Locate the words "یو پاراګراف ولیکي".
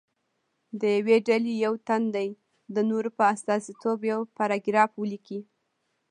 4.11-5.39